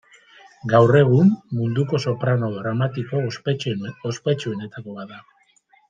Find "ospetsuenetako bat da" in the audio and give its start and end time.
4.13-5.23